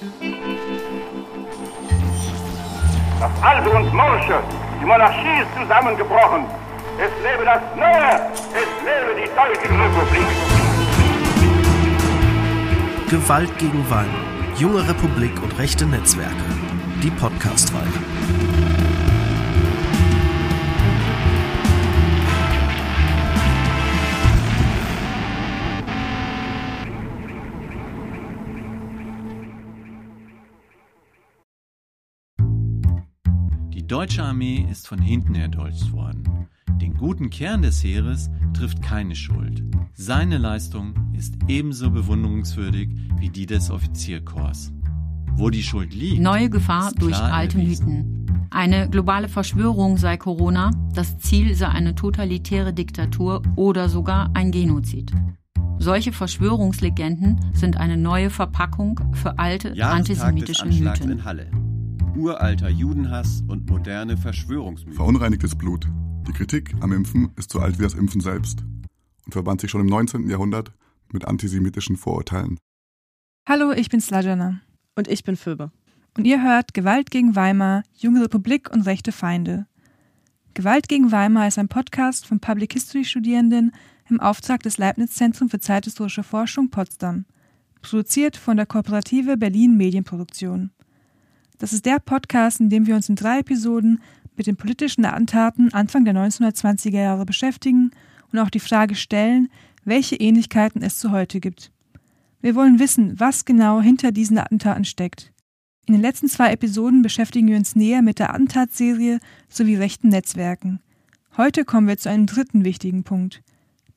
[0.00, 0.08] Das
[3.42, 4.40] Alte und Morsche,
[4.80, 6.46] die Monarchie ist zusammengebrochen.
[6.96, 10.24] Es lebe das Neue, es lebe die Deutsche Republik.
[13.10, 14.14] Gewalt gegen Wahlen,
[14.56, 16.46] junge Republik und rechte Netzwerke.
[17.02, 18.59] Die Podcast-Reihe.
[34.00, 36.48] Deutsche Armee ist von hinten erdolcht worden.
[36.80, 39.62] Den guten Kern des Heeres trifft keine Schuld.
[39.92, 44.72] Seine Leistung ist ebenso bewunderungswürdig wie die des Offizierkorps.
[45.34, 46.22] Wo die Schuld liegt.
[46.22, 48.24] Neue Gefahr durch alte erwiesen.
[48.24, 48.46] Mythen.
[48.48, 55.12] Eine globale Verschwörung sei Corona, das Ziel sei eine totalitäre Diktatur oder sogar ein Genozid.
[55.78, 61.10] Solche Verschwörungslegenden sind eine neue Verpackung für alte antisemitische Mythen.
[61.10, 61.50] In Halle
[62.16, 64.96] uralter Judenhass und moderne Verschwörungsmythen.
[64.96, 65.86] Verunreinigtes Blut.
[66.26, 68.64] Die Kritik am Impfen ist so alt wie das Impfen selbst
[69.24, 70.28] und verband sich schon im 19.
[70.28, 70.72] Jahrhundert
[71.12, 72.58] mit antisemitischen Vorurteilen.
[73.48, 74.60] Hallo, ich bin Slajana.
[74.96, 75.70] Und ich bin Phoebe.
[76.16, 79.66] Und ihr hört Gewalt gegen Weimar, Junge Republik und rechte Feinde.
[80.54, 83.72] Gewalt gegen Weimar ist ein Podcast von Public History Studierenden
[84.08, 87.24] im Auftrag des Leibniz Zentrum für zeithistorische Forschung Potsdam.
[87.82, 90.70] Produziert von der Kooperative Berlin Medienproduktion.
[91.60, 94.00] Das ist der Podcast, in dem wir uns in drei Episoden
[94.34, 97.90] mit den politischen Attentaten Anfang der 1920er Jahre beschäftigen
[98.32, 99.50] und auch die Frage stellen,
[99.84, 101.70] welche Ähnlichkeiten es zu heute gibt.
[102.40, 105.34] Wir wollen wissen, was genau hinter diesen Attentaten steckt.
[105.84, 110.80] In den letzten zwei Episoden beschäftigen wir uns näher mit der Attentatserie sowie rechten Netzwerken.
[111.36, 113.42] Heute kommen wir zu einem dritten wichtigen Punkt,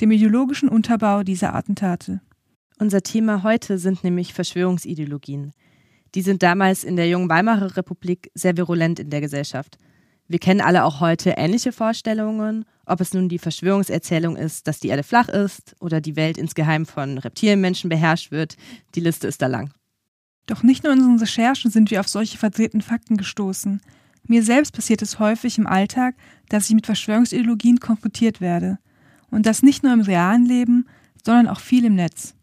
[0.02, 2.20] dem ideologischen Unterbau dieser Attentate.
[2.78, 5.54] Unser Thema heute sind nämlich Verschwörungsideologien.
[6.16, 9.78] Die sind damals in der jungen Weimarer Republik sehr virulent in der Gesellschaft.
[10.28, 14.90] Wir kennen alle auch heute ähnliche Vorstellungen, ob es nun die Verschwörungserzählung ist, dass die
[14.90, 18.56] Erde flach ist oder die Welt insgeheim von Reptilienmenschen beherrscht wird.
[18.96, 19.74] Die Liste ist da lang.
[20.46, 23.82] Doch nicht nur in unseren Recherchen sind wir auf solche verdrehten Fakten gestoßen.
[24.28, 26.16] Mir selbst passiert es häufig im Alltag,
[26.50, 28.78] dass ich mit Verschwörungsideologien konfrontiert werde.
[29.30, 30.88] Und das nicht nur im realen Leben,
[31.26, 32.36] sondern auch viel im Netz.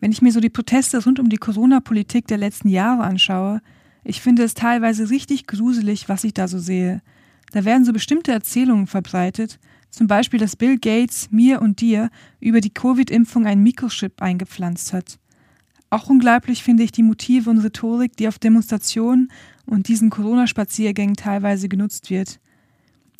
[0.00, 3.60] Wenn ich mir so die Proteste rund um die Corona-Politik der letzten Jahre anschaue,
[4.04, 7.02] ich finde es teilweise richtig gruselig, was ich da so sehe.
[7.52, 9.58] Da werden so bestimmte Erzählungen verbreitet,
[9.90, 12.10] zum Beispiel, dass Bill Gates mir und dir
[12.40, 15.18] über die Covid-Impfung ein Mikrochip eingepflanzt hat.
[15.90, 19.32] Auch unglaublich finde ich die Motive und Rhetorik, die auf Demonstrationen
[19.64, 22.38] und diesen Corona-Spaziergängen teilweise genutzt wird.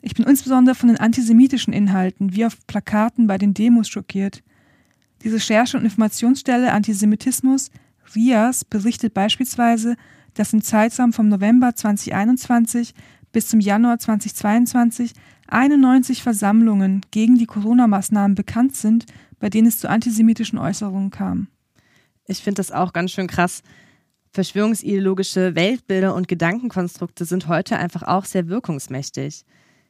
[0.03, 4.43] Ich bin insbesondere von den antisemitischen Inhalten wie auf Plakaten bei den Demos schockiert.
[5.23, 7.71] Die Recherche- und Informationsstelle Antisemitismus,
[8.15, 9.97] RIAS, berichtet beispielsweise,
[10.35, 12.95] dass im Zeitraum vom November 2021
[13.33, 15.13] bis zum Januar 2022
[15.49, 19.07] 91 Versammlungen gegen die Corona-Maßnahmen bekannt sind,
[19.41, 21.49] bei denen es zu antisemitischen Äußerungen kam.
[22.27, 23.63] Ich finde das auch ganz schön krass.
[24.33, 29.45] Verschwörungsideologische Weltbilder und Gedankenkonstrukte sind heute einfach auch sehr wirkungsmächtig.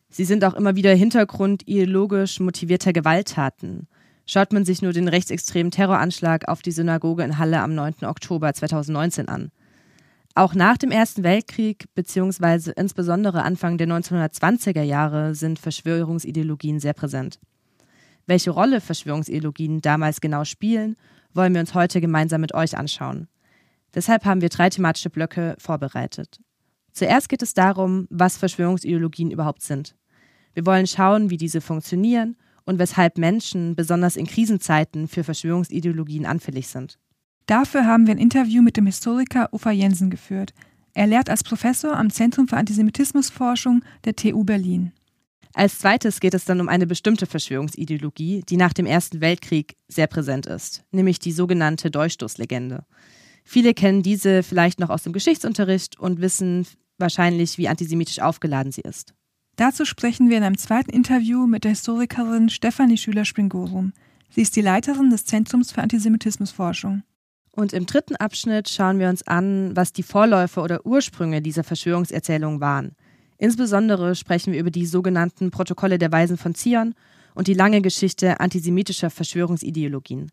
[0.09, 3.89] Sie sind auch immer wieder Hintergrund ideologisch motivierter Gewalttaten.
[4.31, 8.05] Schaut man sich nur den rechtsextremen Terroranschlag auf die Synagoge in Halle am 9.
[8.05, 9.51] Oktober 2019 an.
[10.35, 17.41] Auch nach dem Ersten Weltkrieg beziehungsweise insbesondere Anfang der 1920er Jahre sind Verschwörungsideologien sehr präsent.
[18.27, 20.97] Welche Rolle Verschwörungsideologien damals genau spielen,
[21.33, 23.29] wollen wir uns heute gemeinsam mit euch anschauen.
[23.95, 26.39] Deshalb haben wir drei thematische Blöcke vorbereitet.
[26.93, 29.97] Zuerst geht es darum, was Verschwörungsideologien überhaupt sind.
[30.53, 32.37] Wir wollen schauen, wie diese funktionieren
[32.69, 36.99] und weshalb Menschen besonders in Krisenzeiten für Verschwörungsideologien anfällig sind.
[37.47, 40.53] Dafür haben wir ein Interview mit dem Historiker Ufa Jensen geführt.
[40.93, 44.93] Er lehrt als Professor am Zentrum für Antisemitismusforschung der TU Berlin.
[45.55, 50.07] Als zweites geht es dann um eine bestimmte Verschwörungsideologie, die nach dem Ersten Weltkrieg sehr
[50.07, 52.85] präsent ist, nämlich die sogenannte Dolchstoßlegende.
[53.45, 56.67] Viele kennen diese vielleicht noch aus dem Geschichtsunterricht und wissen
[56.99, 59.15] wahrscheinlich, wie antisemitisch aufgeladen sie ist.
[59.59, 63.93] Dazu sprechen wir in einem zweiten Interview mit der Historikerin Stefanie Schüler-Springorum.
[64.31, 67.03] Sie ist die Leiterin des Zentrums für Antisemitismusforschung.
[67.51, 72.61] Und im dritten Abschnitt schauen wir uns an, was die Vorläufer oder Ursprünge dieser Verschwörungserzählung
[72.61, 72.93] waren.
[73.37, 76.95] Insbesondere sprechen wir über die sogenannten Protokolle der Weisen von Zion
[77.35, 80.31] und die lange Geschichte antisemitischer Verschwörungsideologien.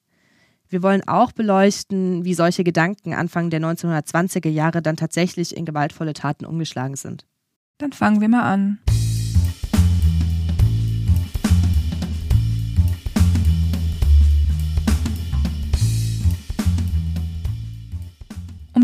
[0.69, 6.13] Wir wollen auch beleuchten, wie solche Gedanken Anfang der 1920er Jahre dann tatsächlich in gewaltvolle
[6.13, 7.25] Taten umgeschlagen sind.
[7.79, 8.77] Dann fangen wir mal an.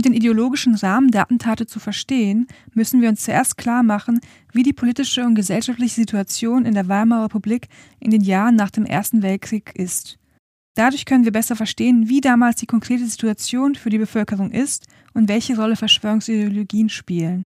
[0.02, 4.20] Um den ideologischen Rahmen der Attentate zu verstehen, müssen wir uns zuerst klar machen,
[4.52, 7.68] wie die politische und gesellschaftliche Situation in der Weimarer Republik
[8.00, 10.18] in den Jahren nach dem Ersten Weltkrieg ist.
[10.74, 15.30] Dadurch können wir besser verstehen, wie damals die konkrete Situation für die Bevölkerung ist und
[15.30, 17.44] welche Rolle Verschwörungsideologien spielen.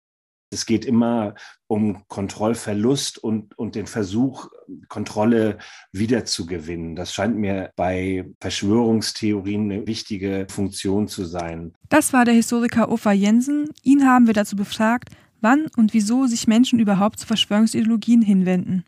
[0.51, 1.35] Es geht immer
[1.67, 4.49] um Kontrollverlust und, und den Versuch,
[4.89, 5.59] Kontrolle
[5.93, 6.97] wiederzugewinnen.
[6.97, 11.75] Das scheint mir bei Verschwörungstheorien eine wichtige Funktion zu sein.
[11.91, 13.69] Das war der Historiker Ofa Jensen.
[13.83, 15.11] Ihn haben wir dazu befragt,
[15.41, 18.85] wann und wieso sich Menschen überhaupt zu Verschwörungsideologien hinwenden.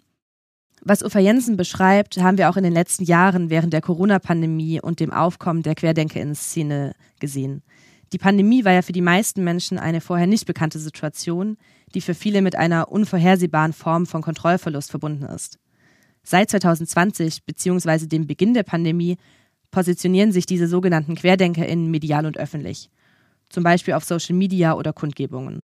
[0.83, 4.99] Was Ufa Jensen beschreibt, haben wir auch in den letzten Jahren während der Corona-Pandemie und
[4.99, 7.63] dem Aufkommen der Querdenker-Szene gesehen.
[8.12, 11.57] Die Pandemie war ja für die meisten Menschen eine vorher nicht bekannte Situation,
[11.95, 15.59] die für viele mit einer unvorhersehbaren Form von Kontrollverlust verbunden ist.
[16.23, 18.07] Seit 2020 bzw.
[18.07, 19.17] dem Beginn der Pandemie
[19.71, 22.91] positionieren sich diese sogenannten QuerdenkerInnen medial und öffentlich,
[23.49, 25.61] zum Beispiel auf Social Media oder Kundgebungen.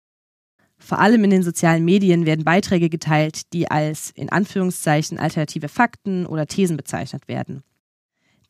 [0.79, 6.25] Vor allem in den sozialen Medien werden Beiträge geteilt, die als in Anführungszeichen alternative Fakten
[6.25, 7.63] oder Thesen bezeichnet werden.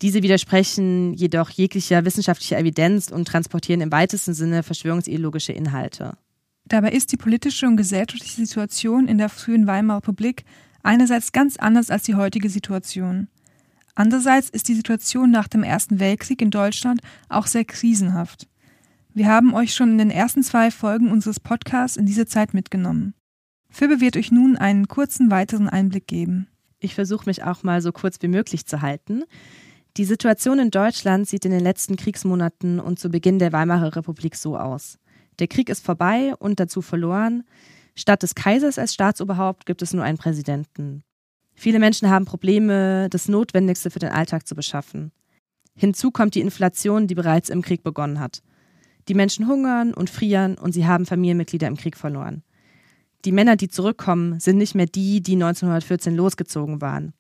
[0.01, 6.17] Diese widersprechen jedoch jeglicher wissenschaftlicher Evidenz und transportieren im weitesten Sinne verschwörungsideologische Inhalte.
[6.65, 10.43] Dabei ist die politische und gesellschaftliche Situation in der frühen Weimarer Republik
[10.83, 13.27] einerseits ganz anders als die heutige Situation.
[13.95, 18.47] Andererseits ist die Situation nach dem Ersten Weltkrieg in Deutschland auch sehr krisenhaft.
[19.13, 23.15] Wir haben euch schon in den ersten zwei Folgen unseres Podcasts in diese Zeit mitgenommen.
[23.71, 26.47] Phoebe wird euch nun einen kurzen weiteren Einblick geben.
[26.79, 29.23] Ich versuche mich auch mal so kurz wie möglich zu halten.
[29.97, 34.35] Die Situation in Deutschland sieht in den letzten Kriegsmonaten und zu Beginn der Weimarer Republik
[34.35, 34.99] so aus.
[35.39, 37.43] Der Krieg ist vorbei und dazu verloren.
[37.95, 41.01] Statt des Kaisers als Staatsoberhaupt gibt es nur einen Präsidenten.
[41.55, 45.11] Viele Menschen haben Probleme, das Notwendigste für den Alltag zu beschaffen.
[45.75, 48.43] Hinzu kommt die Inflation, die bereits im Krieg begonnen hat.
[49.07, 52.43] Die Menschen hungern und frieren und sie haben Familienmitglieder im Krieg verloren.
[53.25, 57.13] Die Männer, die zurückkommen, sind nicht mehr die, die 1914 losgezogen waren.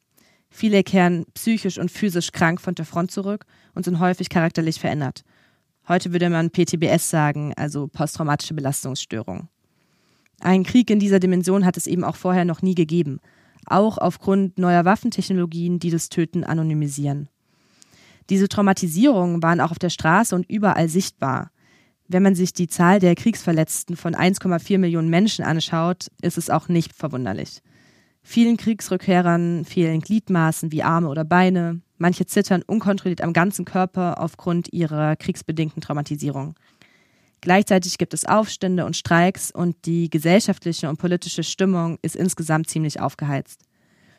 [0.49, 3.45] Viele kehren psychisch und physisch krank von der Front zurück
[3.75, 5.23] und sind häufig charakterlich verändert.
[5.87, 9.47] Heute würde man PTBS sagen, also posttraumatische Belastungsstörung.
[10.41, 13.19] Einen Krieg in dieser Dimension hat es eben auch vorher noch nie gegeben,
[13.65, 17.29] auch aufgrund neuer Waffentechnologien, die das Töten anonymisieren.
[18.29, 21.51] Diese Traumatisierungen waren auch auf der Straße und überall sichtbar.
[22.07, 26.67] Wenn man sich die Zahl der Kriegsverletzten von 1,4 Millionen Menschen anschaut, ist es auch
[26.67, 27.61] nicht verwunderlich.
[28.29, 31.79] Vielen Kriegsrückkehrern fehlen Gliedmaßen wie Arme oder Beine.
[31.97, 36.55] Manche zittern unkontrolliert am ganzen Körper aufgrund ihrer kriegsbedingten Traumatisierung.
[37.39, 42.99] Gleichzeitig gibt es Aufstände und Streiks und die gesellschaftliche und politische Stimmung ist insgesamt ziemlich
[42.99, 43.61] aufgeheizt.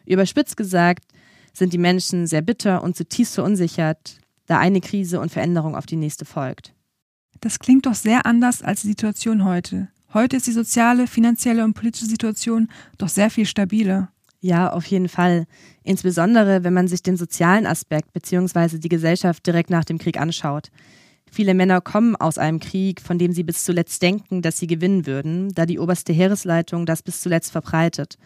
[0.06, 1.04] Überspitzt gesagt
[1.52, 5.96] sind die Menschen sehr bitter und zutiefst verunsichert, da eine Krise und Veränderung auf die
[5.96, 6.72] nächste folgt.
[7.42, 9.88] Das klingt doch sehr anders als die Situation heute.
[10.14, 14.10] Heute ist die soziale, finanzielle und politische Situation doch sehr viel stabiler.
[14.40, 15.46] Ja, auf jeden Fall.
[15.82, 18.78] Insbesondere, wenn man sich den sozialen Aspekt bzw.
[18.78, 20.68] die Gesellschaft direkt nach dem Krieg anschaut.
[21.30, 25.06] Viele Männer kommen aus einem Krieg, von dem sie bis zuletzt denken, dass sie gewinnen
[25.06, 28.16] würden, da die oberste Heeresleitung das bis zuletzt verbreitet.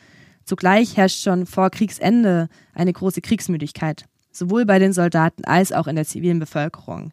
[0.44, 5.96] Zugleich herrscht schon vor Kriegsende eine große Kriegsmüdigkeit, sowohl bei den Soldaten als auch in
[5.96, 7.12] der zivilen Bevölkerung.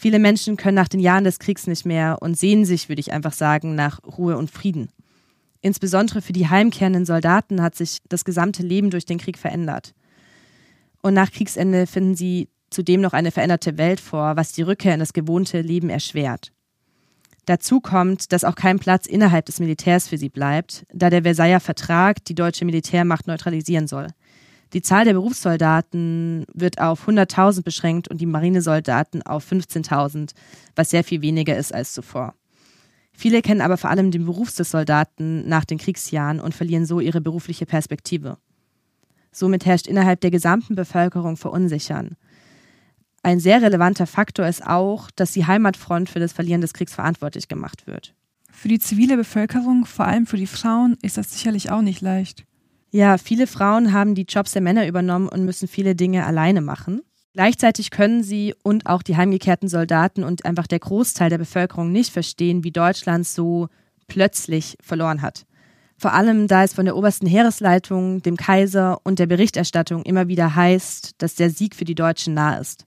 [0.00, 3.12] Viele Menschen können nach den Jahren des Kriegs nicht mehr und sehnen sich, würde ich
[3.12, 4.90] einfach sagen, nach Ruhe und Frieden.
[5.60, 9.96] Insbesondere für die heimkehrenden Soldaten hat sich das gesamte Leben durch den Krieg verändert.
[11.02, 15.00] Und nach Kriegsende finden sie zudem noch eine veränderte Welt vor, was die Rückkehr in
[15.00, 16.52] das gewohnte Leben erschwert.
[17.46, 21.58] Dazu kommt, dass auch kein Platz innerhalb des Militärs für sie bleibt, da der Versailler
[21.58, 24.06] Vertrag die deutsche Militärmacht neutralisieren soll.
[24.74, 30.32] Die Zahl der Berufssoldaten wird auf 100.000 beschränkt und die Marinesoldaten auf 15.000,
[30.76, 32.34] was sehr viel weniger ist als zuvor.
[33.12, 37.00] Viele kennen aber vor allem den Beruf des Soldaten nach den Kriegsjahren und verlieren so
[37.00, 38.38] ihre berufliche Perspektive.
[39.32, 42.16] Somit herrscht innerhalb der gesamten Bevölkerung Verunsichern.
[43.22, 47.48] Ein sehr relevanter Faktor ist auch, dass die Heimatfront für das Verlieren des Kriegs verantwortlich
[47.48, 48.14] gemacht wird.
[48.52, 52.44] Für die zivile Bevölkerung, vor allem für die Frauen, ist das sicherlich auch nicht leicht.
[52.90, 57.02] Ja, viele Frauen haben die Jobs der Männer übernommen und müssen viele Dinge alleine machen.
[57.34, 62.12] Gleichzeitig können sie und auch die heimgekehrten Soldaten und einfach der Großteil der Bevölkerung nicht
[62.12, 63.68] verstehen, wie Deutschland so
[64.08, 65.44] plötzlich verloren hat.
[65.98, 70.54] Vor allem, da es von der obersten Heeresleitung, dem Kaiser und der Berichterstattung immer wieder
[70.54, 72.86] heißt, dass der Sieg für die Deutschen nah ist.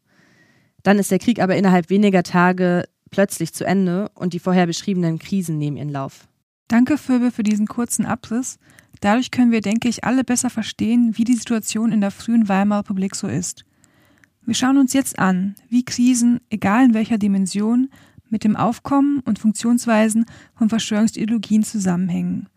[0.81, 5.20] Dann ist der Krieg aber innerhalb weniger Tage plötzlich zu Ende und die vorher beschriebenen
[5.20, 6.27] Krisen nehmen ihren Lauf.
[6.70, 8.58] Danke, Phoebe, für diesen kurzen Abriss.
[9.01, 12.81] Dadurch können wir, denke ich, alle besser verstehen, wie die Situation in der frühen Weimarer
[12.81, 13.65] Republik so ist.
[14.46, 17.89] Wir schauen uns jetzt an, wie Krisen, egal in welcher Dimension,
[18.29, 22.48] mit dem Aufkommen und Funktionsweisen von Verschwörungsideologien zusammenhängen.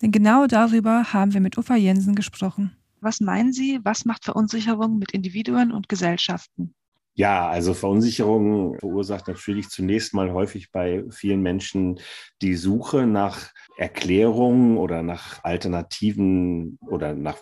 [0.00, 2.76] Denn genau darüber haben wir mit Uffa Jensen gesprochen.
[3.00, 6.74] Was meinen Sie, was macht Verunsicherung mit Individuen und Gesellschaften?
[7.16, 12.00] Ja, also Verunsicherung verursacht natürlich zunächst mal häufig bei vielen Menschen
[12.42, 17.38] die Suche nach Erklärungen oder nach Alternativen oder nach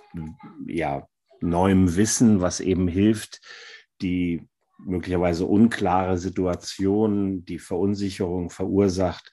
[0.67, 1.09] ja,
[1.41, 3.41] neuem Wissen, was eben hilft,
[4.03, 4.47] die
[4.79, 9.31] möglicherweise unklare Situation, die Verunsicherung verursacht,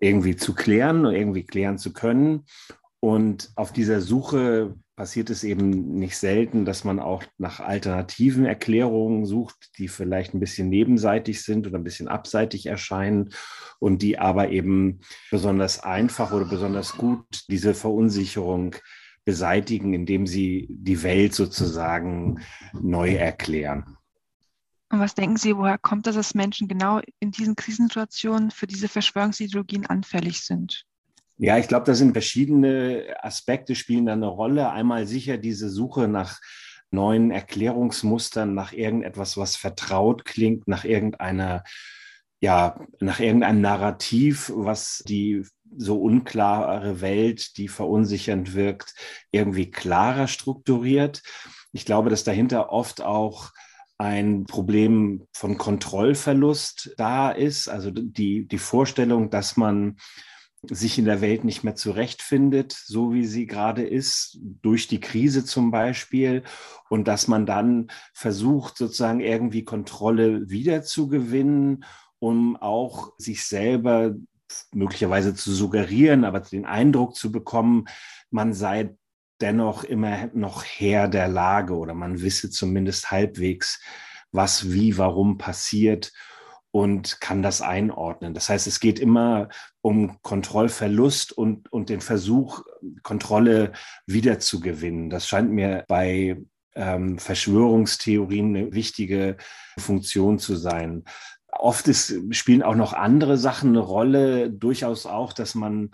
[0.00, 2.46] irgendwie zu klären und irgendwie klären zu können.
[3.04, 9.26] Und auf dieser Suche passiert es eben nicht selten, dass man auch nach alternativen Erklärungen
[9.26, 13.30] sucht, die vielleicht ein bisschen nebenseitig sind oder ein bisschen abseitig erscheinen
[13.80, 15.00] und die aber eben
[15.32, 18.76] besonders einfach oder besonders gut diese Verunsicherung
[19.24, 22.40] beseitigen, indem sie die Welt sozusagen
[22.72, 23.96] neu erklären.
[24.92, 28.86] Und was denken Sie, woher kommt das, dass Menschen genau in diesen Krisensituationen für diese
[28.86, 30.86] Verschwörungsideologien anfällig sind?
[31.44, 34.70] Ja, ich glaube, da sind verschiedene Aspekte spielen da eine Rolle.
[34.70, 36.38] Einmal sicher diese Suche nach
[36.92, 41.64] neuen Erklärungsmustern, nach irgendetwas, was vertraut klingt, nach irgendeiner,
[42.40, 45.42] ja, nach irgendeinem Narrativ, was die
[45.76, 48.94] so unklare Welt, die verunsichernd wirkt,
[49.32, 51.22] irgendwie klarer strukturiert.
[51.72, 53.50] Ich glaube, dass dahinter oft auch
[53.98, 57.66] ein Problem von Kontrollverlust da ist.
[57.66, 59.96] Also die, die Vorstellung, dass man
[60.70, 65.44] sich in der Welt nicht mehr zurechtfindet, so wie sie gerade ist, durch die Krise
[65.44, 66.44] zum Beispiel,
[66.88, 71.84] und dass man dann versucht, sozusagen irgendwie Kontrolle wiederzugewinnen,
[72.20, 74.14] um auch sich selber
[74.72, 77.86] möglicherweise zu suggerieren, aber den Eindruck zu bekommen,
[78.30, 78.94] man sei
[79.40, 83.80] dennoch immer noch Herr der Lage oder man wisse zumindest halbwegs,
[84.30, 86.12] was wie, warum passiert
[86.72, 88.34] und kann das einordnen.
[88.34, 89.50] Das heißt, es geht immer
[89.82, 92.62] um Kontrollverlust und, und den Versuch,
[93.02, 93.72] Kontrolle
[94.06, 95.10] wiederzugewinnen.
[95.10, 96.38] Das scheint mir bei
[96.74, 99.36] ähm, Verschwörungstheorien eine wichtige
[99.78, 101.04] Funktion zu sein.
[101.52, 105.90] Oft ist, spielen auch noch andere Sachen eine Rolle, durchaus auch, dass man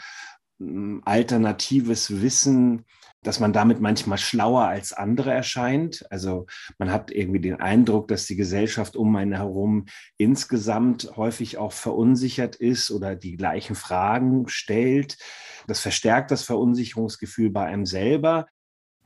[0.61, 2.85] ähm, alternatives Wissen
[3.29, 6.03] dass man damit manchmal schlauer als andere erscheint.
[6.11, 6.47] Also
[6.79, 9.85] man hat irgendwie den Eindruck, dass die Gesellschaft um einen herum
[10.17, 15.19] insgesamt häufig auch verunsichert ist oder die gleichen Fragen stellt.
[15.67, 18.47] Das verstärkt das Verunsicherungsgefühl bei einem selber.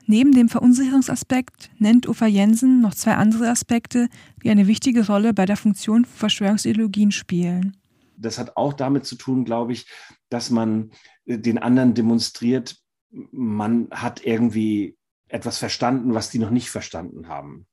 [0.06, 4.08] Neben dem Verunsicherungsaspekt nennt Ufa Jensen noch zwei andere Aspekte,
[4.44, 7.76] die eine wichtige Rolle bei der Funktion von Verschwörungsideologien spielen.
[8.16, 9.88] Das hat auch damit zu tun, glaube ich,
[10.28, 10.92] dass man
[11.26, 12.81] den anderen demonstriert,
[13.12, 14.96] man hat irgendwie
[15.28, 17.66] etwas verstanden, was die noch nicht verstanden haben.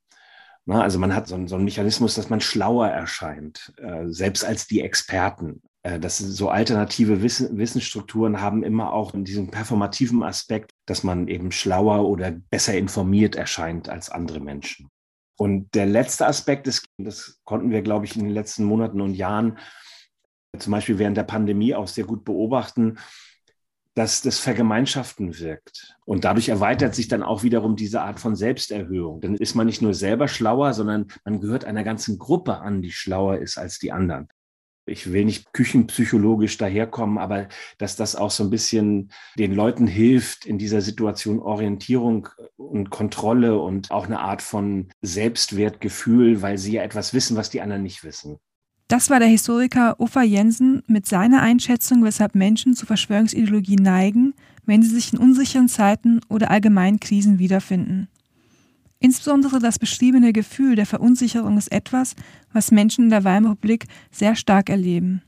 [0.65, 4.67] Na, also man hat so, so, einen Mechanismus, dass man schlauer erscheint, äh, selbst als
[4.67, 5.61] die Experten.
[5.83, 11.51] Äh, das so alternative Wissen, Wissensstrukturen haben immer auch diesen performativen Aspekt, dass man eben
[11.51, 14.89] schlauer oder besser informiert erscheint als andere Menschen.
[15.39, 19.13] Und der letzte Aspekt ist, das konnten wir, glaube ich, in den letzten Monaten und
[19.13, 19.57] Jahren,
[20.57, 22.99] zum Beispiel während der Pandemie auch sehr gut beobachten,
[23.99, 25.97] dass das Vergemeinschaften wirkt.
[26.05, 29.19] Und dadurch erweitert sich dann auch wiederum diese Art von Selbsterhöhung.
[29.19, 32.93] Dann ist man nicht nur selber schlauer, sondern man gehört einer ganzen Gruppe an, die
[32.93, 34.29] schlauer ist als die anderen.
[34.85, 40.45] Ich will nicht küchenpsychologisch daherkommen, aber dass das auch so ein bisschen den Leuten hilft,
[40.45, 46.83] in dieser Situation Orientierung und Kontrolle und auch eine Art von Selbstwertgefühl, weil sie ja
[46.83, 48.39] etwas wissen, was die anderen nicht wissen.
[48.89, 54.33] Das war der Historiker Uffa Jensen mit seiner Einschätzung, weshalb Menschen zu Verschwörungsideologie neigen,
[54.65, 58.07] wenn sie sich in unsicheren Zeiten oder allgemeinen Krisen wiederfinden.
[58.97, 62.15] Insbesondere das beschriebene Gefühl der Verunsicherung ist etwas,
[62.51, 65.21] was Menschen in der Weimarer Republik sehr stark erleben.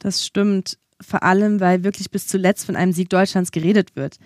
[0.00, 4.18] Das stimmt, vor allem weil wirklich bis zuletzt von einem Sieg Deutschlands geredet wird.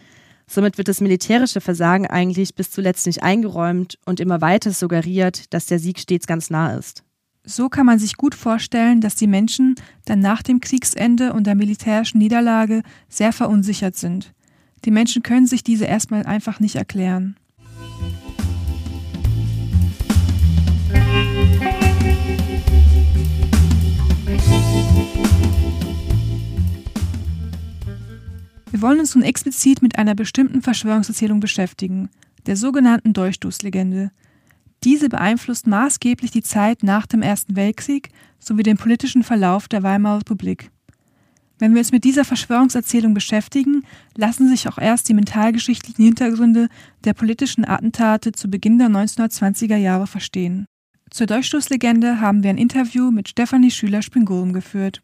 [0.46, 5.66] Somit wird das militärische Versagen eigentlich bis zuletzt nicht eingeräumt und immer weiter suggeriert, dass
[5.66, 7.04] der Sieg stets ganz nah ist.
[7.50, 9.74] So kann man sich gut vorstellen, dass die Menschen
[10.04, 14.34] dann nach dem Kriegsende und der militärischen Niederlage sehr verunsichert sind.
[14.84, 17.36] Die Menschen können sich diese erstmal einfach nicht erklären.
[28.70, 32.10] Wir wollen uns nun explizit mit einer bestimmten Verschwörungserzählung beschäftigen,
[32.44, 34.10] der sogenannten Dolchstoßlegende.
[34.84, 40.20] Diese beeinflusst maßgeblich die Zeit nach dem Ersten Weltkrieg sowie den politischen Verlauf der Weimarer
[40.20, 40.70] Republik.
[41.58, 43.82] Wenn wir uns mit dieser Verschwörungserzählung beschäftigen,
[44.16, 46.68] lassen sich auch erst die mentalgeschichtlichen Hintergründe
[47.02, 50.66] der politischen Attentate zu Beginn der 1920er Jahre verstehen.
[51.10, 55.02] Zur Durchstoßlegende haben wir ein Interview mit Stefanie Schüler-Spingurum geführt.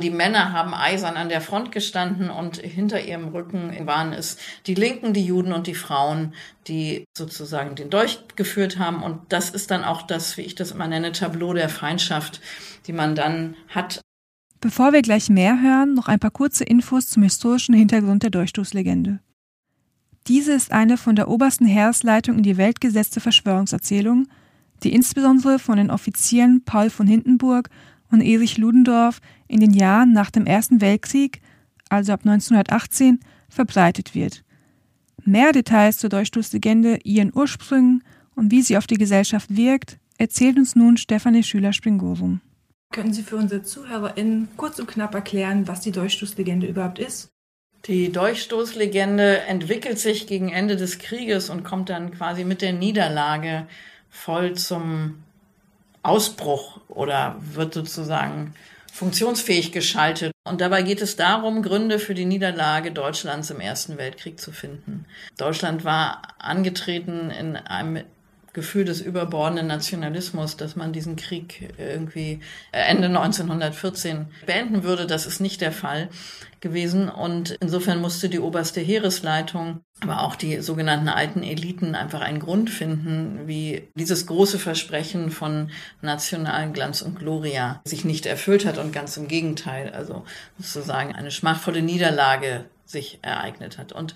[0.00, 4.74] Die Männer haben eisern an der Front gestanden und hinter ihrem Rücken waren es die
[4.74, 6.34] Linken, die Juden und die Frauen,
[6.68, 9.02] die sozusagen den Dolch geführt haben.
[9.02, 12.40] Und das ist dann auch das, wie ich das immer nenne, Tableau der Feindschaft,
[12.86, 14.00] die man dann hat.
[14.60, 19.18] Bevor wir gleich mehr hören, noch ein paar kurze Infos zum historischen Hintergrund der Durchstoßlegende.
[20.28, 24.28] Diese ist eine von der obersten Heeresleitung in die Welt gesetzte Verschwörungserzählung,
[24.84, 27.68] die insbesondere von den Offizieren Paul von Hindenburg
[28.10, 31.40] und Erich Ludendorff in den Jahren nach dem Ersten Weltkrieg,
[31.88, 34.44] also ab 1918, verbreitet wird.
[35.24, 38.02] Mehr Details zur Durchstoßlegende, ihren Ursprüngen
[38.34, 42.40] und wie sie auf die Gesellschaft wirkt, erzählt uns nun Stefanie Schüler-Springorum.
[42.90, 47.28] Können Sie für unsere ZuhörerInnen kurz und knapp erklären, was die Durchstoßlegende überhaupt ist?
[47.86, 53.66] Die Durchstoßlegende entwickelt sich gegen Ende des Krieges und kommt dann quasi mit der Niederlage
[54.10, 55.22] voll zum
[56.08, 58.54] Ausbruch oder wird sozusagen
[58.92, 60.32] funktionsfähig geschaltet.
[60.44, 65.04] Und dabei geht es darum, Gründe für die Niederlage Deutschlands im Ersten Weltkrieg zu finden.
[65.36, 68.04] Deutschland war angetreten in einem
[68.54, 72.40] Gefühl des überbordenden Nationalismus, dass man diesen Krieg irgendwie
[72.72, 75.06] Ende 1914 beenden würde.
[75.06, 76.08] Das ist nicht der Fall
[76.60, 77.08] gewesen.
[77.08, 82.70] Und insofern musste die oberste Heeresleitung, aber auch die sogenannten alten Eliten einfach einen Grund
[82.70, 85.70] finden, wie dieses große Versprechen von
[86.02, 90.24] nationalen Glanz und Gloria sich nicht erfüllt hat und ganz im Gegenteil, also
[90.58, 93.92] sozusagen eine schmachvolle Niederlage sich ereignet hat.
[93.92, 94.14] Und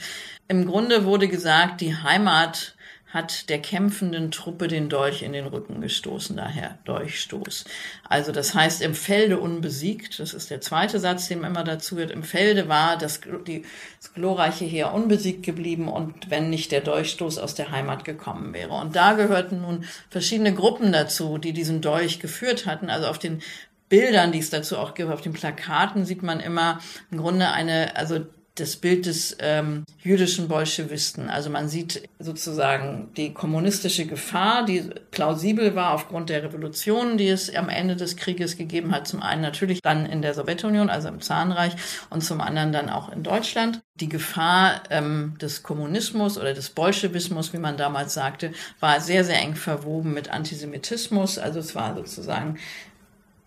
[0.48, 2.76] im Grunde wurde gesagt, die Heimat
[3.12, 7.64] hat der kämpfenden Truppe den Dolch in den Rücken gestoßen, daher Dolchstoß.
[8.08, 12.10] Also das heißt im Felde unbesiegt, das ist der zweite Satz, den immer dazu wird,
[12.10, 13.66] im Felde war das, die,
[14.00, 18.72] das glorreiche Heer unbesiegt geblieben und wenn nicht der Dolchstoß aus der Heimat gekommen wäre.
[18.72, 23.42] Und da gehörten nun verschiedene Gruppen dazu, die diesen Dolch geführt hatten, also auf den
[23.90, 27.94] Bildern, die es dazu auch gibt, auf den Plakaten sieht man immer im Grunde eine,
[27.94, 28.24] also
[28.56, 31.30] das Bild des ähm, jüdischen Bolschewisten.
[31.30, 37.54] Also man sieht sozusagen die kommunistische Gefahr, die plausibel war aufgrund der Revolutionen, die es
[37.54, 39.08] am Ende des Krieges gegeben hat.
[39.08, 41.72] Zum einen natürlich dann in der Sowjetunion, also im Zarenreich,
[42.10, 43.80] und zum anderen dann auch in Deutschland.
[43.94, 49.40] Die Gefahr ähm, des Kommunismus oder des Bolschewismus, wie man damals sagte, war sehr, sehr
[49.40, 51.38] eng verwoben mit Antisemitismus.
[51.38, 52.58] Also es war sozusagen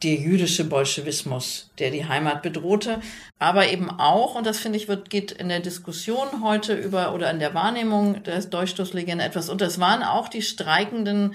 [0.06, 3.02] der jüdische Bolschewismus, der die Heimat bedrohte,
[3.40, 7.32] aber eben auch, und das finde ich, wird, geht in der Diskussion heute über oder
[7.32, 11.34] in der Wahrnehmung der Durchstoßlegende etwas, und das waren auch die streikenden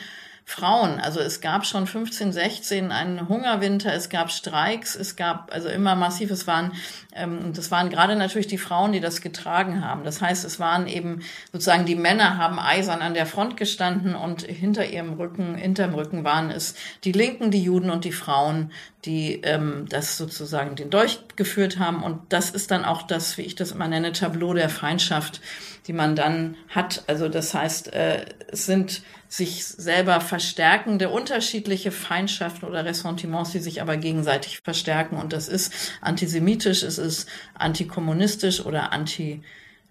[0.50, 0.98] Frauen.
[0.98, 5.94] Also es gab schon 15, 16 einen Hungerwinter, es gab Streiks, es gab also immer
[5.94, 6.72] massiv, es waren,
[7.14, 10.02] ähm, das waren gerade natürlich die Frauen, die das getragen haben.
[10.02, 14.42] Das heißt, es waren eben sozusagen die Männer haben eisern an der Front gestanden und
[14.42, 18.72] hinter ihrem Rücken, hinterm Rücken waren es die Linken, die Juden und die Frauen,
[19.04, 22.02] die ähm, das sozusagen den Dolch geführt haben.
[22.02, 25.40] Und das ist dann auch das, wie ich das immer nenne, Tableau der Feindschaft,
[25.86, 27.02] die man dann hat.
[27.06, 33.80] Also das heißt, äh, es sind sich selber verstärkende unterschiedliche Feindschaften oder Ressentiments, die sich
[33.80, 35.16] aber gegenseitig verstärken.
[35.16, 35.72] Und das ist
[36.02, 39.42] antisemitisch, es ist antikommunistisch oder anti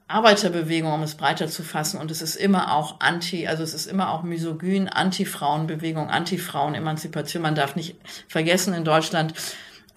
[0.08, 2.00] Arbeiterbewegung, um es breiter zu fassen.
[2.00, 7.42] Und es ist immer auch anti, also es ist immer auch misogyn, anti-Frauenbewegung, anti-Frauen-Emanzipation.
[7.42, 7.96] Man darf nicht
[8.28, 9.34] vergessen, in Deutschland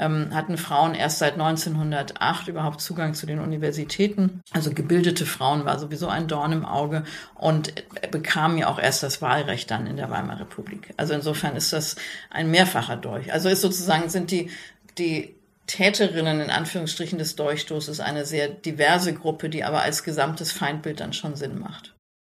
[0.03, 4.41] hatten Frauen erst seit 1908 überhaupt Zugang zu den Universitäten.
[4.53, 7.73] Also gebildete Frauen war sowieso ein Dorn im Auge und
[8.11, 10.93] bekamen ja auch erst das Wahlrecht dann in der Weimarer Republik.
[10.97, 11.97] Also insofern ist das
[12.31, 13.33] ein mehrfacher Dolch.
[13.33, 14.51] Also ist sozusagen sind die,
[14.99, 15.35] die
[15.67, 21.13] Täterinnen in Anführungsstrichen des Durchstoßes eine sehr diverse Gruppe, die aber als gesamtes Feindbild dann
[21.13, 21.95] schon Sinn macht.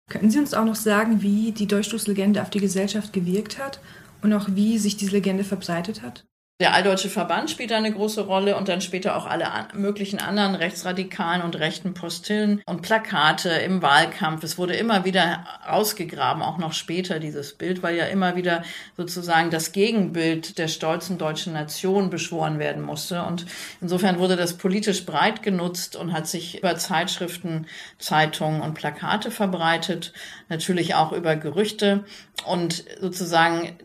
[0.09, 3.79] Können Sie uns auch noch sagen, wie die Durchstoßlegende auf die Gesellschaft gewirkt hat
[4.21, 6.26] und auch wie sich diese Legende verbreitet hat?
[6.59, 11.43] Der Alldeutsche Verband spielt eine große Rolle und dann später auch alle möglichen anderen rechtsradikalen
[11.43, 14.43] und rechten Postillen und Plakate im Wahlkampf.
[14.43, 18.63] Es wurde immer wieder ausgegraben, auch noch später dieses Bild, weil ja immer wieder
[18.97, 23.21] sozusagen das Gegenbild der stolzen deutschen Nation beschworen werden musste.
[23.21, 23.45] Und
[23.79, 27.67] insofern wurde das politisch breit genutzt und hat sich über Zeitschriften,
[27.99, 30.11] Zeitungen und Plakate verbreitet,
[30.49, 32.03] natürlich auch über Gerüchte
[32.47, 33.77] und sozusagen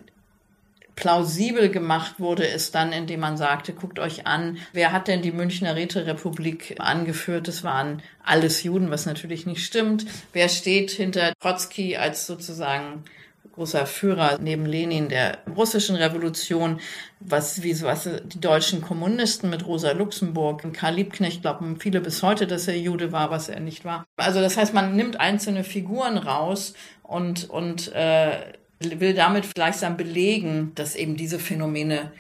[0.95, 5.33] plausibel gemacht wurde es dann, indem man sagte, guckt euch an, wer hat denn die
[5.33, 7.49] Münchner Räterepublik angeführt?
[7.49, 10.07] Das waren alles Juden, was natürlich nicht stimmt.
[10.33, 13.05] Wer steht hinter Trotzki als sozusagen
[13.53, 16.81] großer Führer neben Lenin der russischen Revolution,
[17.21, 22.23] was wie was die deutschen Kommunisten mit Rosa Luxemburg und Karl Liebknecht glauben viele bis
[22.23, 24.05] heute, dass er Jude war, was er nicht war.
[24.17, 28.53] Also das heißt, man nimmt einzelne Figuren raus und und äh,
[29.01, 32.13] will damit gleichsam belegen, dass eben diese Phänomene,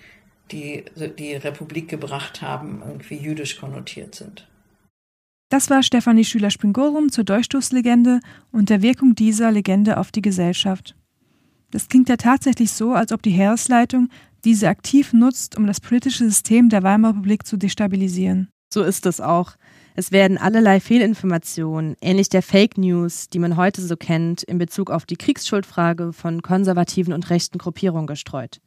[0.51, 0.85] die
[1.18, 4.46] die Republik gebracht haben, irgendwie jüdisch konnotiert sind.
[5.51, 8.20] Das war Stefanie Schüler-Springorum zur Durchstoßlegende
[8.53, 10.94] und der Wirkung dieser Legende auf die Gesellschaft.
[11.70, 14.09] Das klingt ja tatsächlich so, als ob die Heeresleitung
[14.44, 18.48] diese aktiv nutzt, um das politische System der Weimarer Republik zu destabilisieren.
[18.72, 19.57] So ist es auch.
[19.94, 24.90] Es werden allerlei Fehlinformationen, ähnlich der Fake News, die man heute so kennt, in Bezug
[24.90, 28.61] auf die Kriegsschuldfrage von konservativen und rechten Gruppierungen gestreut.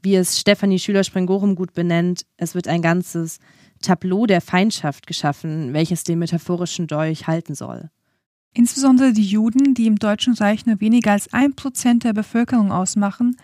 [0.00, 3.38] Wie es Stefanie Schüler-Sprengorum gut benennt, es wird ein ganzes
[3.82, 7.90] Tableau der Feindschaft geschaffen, welches den metaphorischen Dolch halten soll.
[8.52, 13.36] Insbesondere die Juden, die im Deutschen Reich nur weniger als ein Prozent der Bevölkerung ausmachen,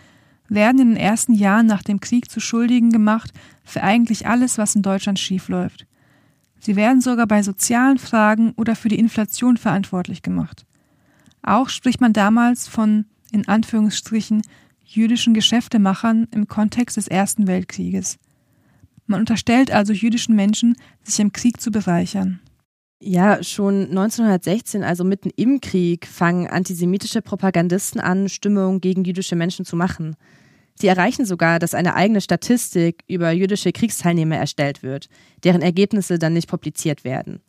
[0.49, 3.33] werden in den ersten Jahren nach dem Krieg zu Schuldigen gemacht
[3.65, 5.87] für eigentlich alles, was in Deutschland schiefläuft.
[6.61, 10.67] Sie werden sogar bei sozialen Fragen oder für die Inflation verantwortlich gemacht.
[11.43, 14.43] Auch spricht man damals von, in Anführungsstrichen,
[14.85, 18.19] jüdischen Geschäftemachern im Kontext des Ersten Weltkrieges.
[19.07, 22.41] Man unterstellt also jüdischen Menschen, sich im Krieg zu bereichern.
[23.03, 29.65] Ja, schon 1916, also mitten im Krieg, fangen antisemitische Propagandisten an, Stimmung gegen jüdische Menschen
[29.65, 30.17] zu machen.
[30.81, 35.11] Sie erreichen sogar, dass eine eigene Statistik über jüdische Kriegsteilnehmer erstellt wird,
[35.45, 37.43] deren Ergebnisse dann nicht publiziert werden.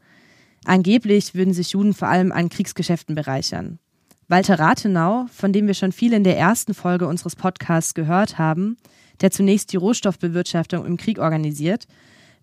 [0.66, 3.80] Angeblich würden sich Juden vor allem an Kriegsgeschäften bereichern.
[4.28, 8.76] Walter Rathenau, von dem wir schon viel in der ersten Folge unseres Podcasts gehört haben,
[9.22, 11.86] der zunächst die Rohstoffbewirtschaftung im Krieg organisiert,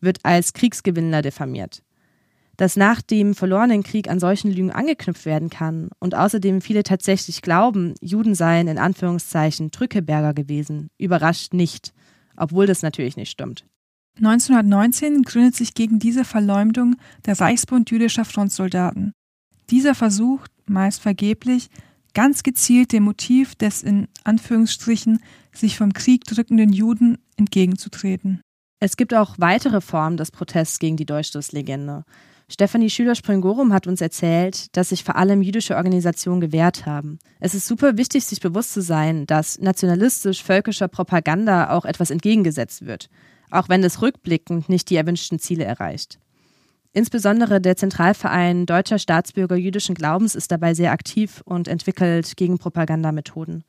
[0.01, 1.83] wird als Kriegsgewinnler diffamiert
[2.59, 7.40] dass nach dem verlorenen Krieg an solchen Lügen angeknüpft werden kann und außerdem viele tatsächlich
[7.40, 11.94] glauben, Juden seien in Anführungszeichen Drückeberger gewesen, überrascht nicht,
[12.37, 13.64] obwohl das natürlich nicht stimmt.
[14.16, 19.12] 1919 gründet sich gegen diese Verleumdung der Reichsbund jüdischer Frontsoldaten.
[19.71, 21.68] Dieser versucht, meist vergeblich,
[22.12, 25.21] ganz gezielt dem Motiv des in Anführungsstrichen
[25.53, 28.40] sich vom Krieg drückenden Juden entgegenzutreten.
[28.81, 32.05] Es gibt auch weitere Formen des Protests gegen die Deutschstoßlegende.
[32.50, 37.18] Stefanie Schüler-Springorum hat uns erzählt, dass sich vor allem jüdische Organisationen gewehrt haben.
[37.40, 43.11] Es ist super wichtig, sich bewusst zu sein, dass nationalistisch-völkischer Propaganda auch etwas entgegengesetzt wird,
[43.50, 46.18] auch wenn es rückblickend nicht die erwünschten Ziele erreicht.
[46.94, 53.62] Insbesondere der Zentralverein Deutscher Staatsbürger jüdischen Glaubens ist dabei sehr aktiv und entwickelt Gegenpropagandamethoden.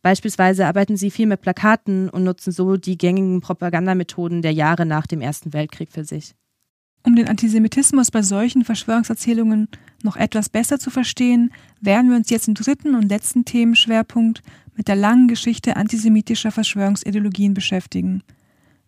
[0.00, 5.06] Beispielsweise arbeiten sie viel mit Plakaten und nutzen so die gängigen Propagandamethoden der Jahre nach
[5.06, 6.34] dem Ersten Weltkrieg für sich.
[7.06, 9.68] Um den Antisemitismus bei solchen Verschwörungserzählungen
[10.02, 14.42] noch etwas besser zu verstehen, werden wir uns jetzt im dritten und letzten Themenschwerpunkt
[14.74, 18.22] mit der langen Geschichte antisemitischer Verschwörungsideologien beschäftigen.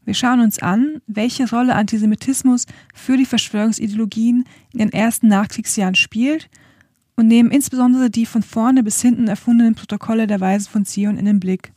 [0.07, 6.49] Wir schauen uns an, welche Rolle Antisemitismus für die Verschwörungsideologien in den ersten Nachkriegsjahren spielt
[7.17, 11.27] und nehmen insbesondere die von vorne bis hinten erfundenen Protokolle der Weisen von Zion in
[11.27, 11.73] den Blick.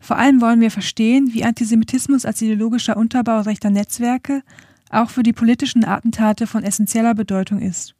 [0.00, 4.42] Vor allem wollen wir verstehen, wie Antisemitismus als ideologischer Unterbau rechter Netzwerke
[4.90, 7.94] auch für die politischen Attentate von essentieller Bedeutung ist.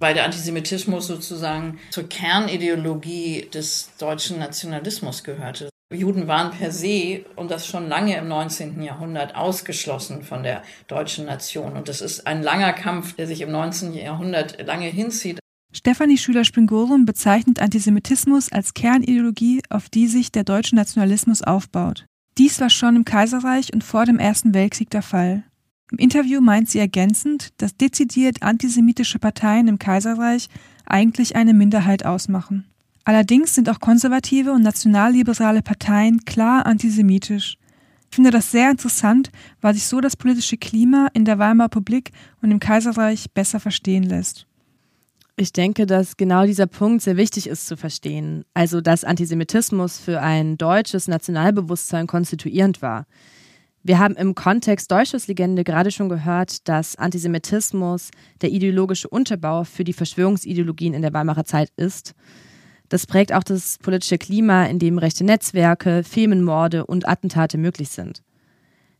[0.00, 5.68] weil der Antisemitismus sozusagen zur Kernideologie des deutschen Nationalismus gehörte.
[5.92, 8.80] Juden waren per se und das schon lange im 19.
[8.80, 11.72] Jahrhundert ausgeschlossen von der deutschen Nation.
[11.76, 13.94] Und das ist ein langer Kampf, der sich im 19.
[13.94, 15.40] Jahrhundert lange hinzieht.
[15.72, 22.06] Stefanie Schüler-Springorum bezeichnet Antisemitismus als Kernideologie, auf die sich der deutsche Nationalismus aufbaut.
[22.38, 25.42] Dies war schon im Kaiserreich und vor dem Ersten Weltkrieg der Fall.
[25.90, 30.48] Im Interview meint sie ergänzend, dass dezidiert antisemitische Parteien im Kaiserreich
[30.86, 32.66] eigentlich eine Minderheit ausmachen.
[33.10, 37.56] Allerdings sind auch konservative und nationalliberale Parteien klar antisemitisch.
[38.08, 42.12] Ich finde das sehr interessant, weil sich so das politische Klima in der Weimarer Republik
[42.40, 44.46] und im Kaiserreich besser verstehen lässt.
[45.34, 48.44] Ich denke, dass genau dieser Punkt sehr wichtig ist zu verstehen.
[48.54, 53.06] Also, dass Antisemitismus für ein deutsches Nationalbewusstsein konstituierend war.
[53.82, 59.82] Wir haben im Kontext Deutsches Legende gerade schon gehört, dass Antisemitismus der ideologische Unterbau für
[59.82, 62.14] die Verschwörungsideologien in der Weimarer Zeit ist.
[62.90, 68.22] Das prägt auch das politische Klima, in dem rechte Netzwerke, Firmenmorde und Attentate möglich sind.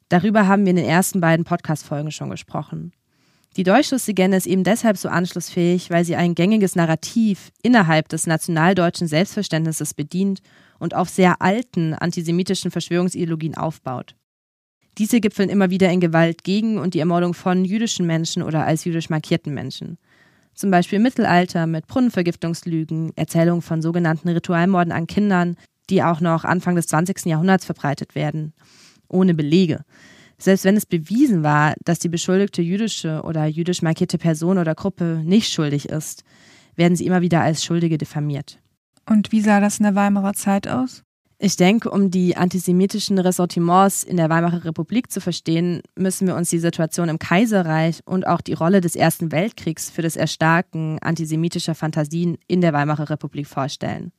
[0.09, 2.92] Darüber haben wir in den ersten beiden Podcast-Folgen schon gesprochen.
[3.57, 9.09] Die Deutschschlusslegende ist eben deshalb so anschlussfähig, weil sie ein gängiges Narrativ innerhalb des nationaldeutschen
[9.09, 10.40] Selbstverständnisses bedient
[10.79, 14.14] und auf sehr alten antisemitischen Verschwörungsideologien aufbaut.
[14.98, 18.85] Diese gipfeln immer wieder in Gewalt gegen und die Ermordung von jüdischen Menschen oder als
[18.85, 19.98] jüdisch markierten Menschen.
[20.61, 25.57] Zum Beispiel im Mittelalter mit Brunnenvergiftungslügen, Erzählungen von sogenannten Ritualmorden an Kindern,
[25.88, 27.25] die auch noch Anfang des 20.
[27.25, 28.53] Jahrhunderts verbreitet werden,
[29.09, 29.87] ohne Belege.
[30.37, 35.23] Selbst wenn es bewiesen war, dass die beschuldigte jüdische oder jüdisch markierte Person oder Gruppe
[35.25, 36.25] nicht schuldig ist,
[36.77, 38.59] werden sie immer wieder als Schuldige diffamiert.
[39.09, 41.05] Und wie sah das in der Weimarer Zeit aus?
[41.42, 46.50] Ich denke, um die antisemitischen Ressortiments in der Weimarer Republik zu verstehen, müssen wir uns
[46.50, 51.74] die Situation im Kaiserreich und auch die Rolle des Ersten Weltkriegs für das Erstarken antisemitischer
[51.74, 54.12] Fantasien in der Weimarer Republik vorstellen.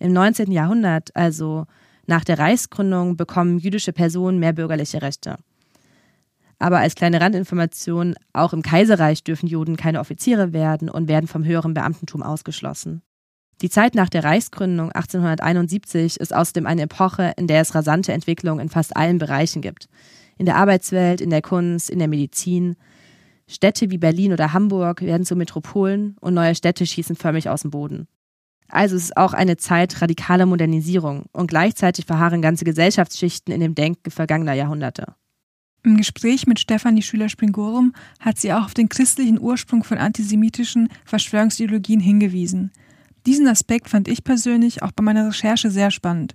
[0.00, 0.50] Im 19.
[0.50, 1.66] Jahrhundert, also
[2.08, 5.36] nach der Reichsgründung, bekommen jüdische Personen mehr bürgerliche Rechte.
[6.58, 11.44] Aber als kleine Randinformation, auch im Kaiserreich dürfen Juden keine Offiziere werden und werden vom
[11.44, 13.02] höheren Beamtentum ausgeschlossen.
[13.62, 18.58] Die Zeit nach der Reichsgründung 1871 ist außerdem eine Epoche, in der es rasante Entwicklungen
[18.58, 19.88] in fast allen Bereichen gibt.
[20.36, 22.74] In der Arbeitswelt, in der Kunst, in der Medizin.
[23.46, 27.70] Städte wie Berlin oder Hamburg werden zu Metropolen und neue Städte schießen förmlich aus dem
[27.70, 28.08] Boden.
[28.68, 33.76] Also es ist auch eine Zeit radikaler Modernisierung und gleichzeitig verharren ganze Gesellschaftsschichten in dem
[33.76, 35.14] Denken vergangener Jahrhunderte.
[35.84, 42.00] Im Gespräch mit Stefanie Schüler-Springorum hat sie auch auf den christlichen Ursprung von antisemitischen Verschwörungsideologien
[42.00, 42.72] hingewiesen.
[43.26, 46.34] Diesen Aspekt fand ich persönlich auch bei meiner Recherche sehr spannend.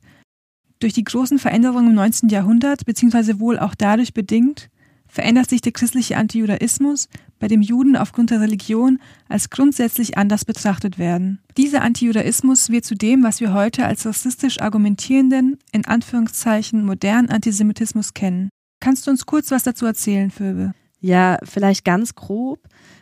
[0.79, 2.29] Durch die großen Veränderungen im 19.
[2.29, 4.69] Jahrhundert, beziehungsweise wohl auch dadurch bedingt,
[5.07, 7.07] verändert sich der christliche Antijudaismus,
[7.39, 11.39] bei dem Juden aufgrund der Religion als grundsätzlich anders betrachtet werden.
[11.55, 18.13] Dieser Antijudaismus wird zu dem, was wir heute als rassistisch argumentierenden, in Anführungszeichen modernen Antisemitismus
[18.13, 18.49] kennen.
[18.79, 20.73] Kannst du uns kurz was dazu erzählen, Phoebe?
[20.99, 22.59] Ja, vielleicht ganz grob.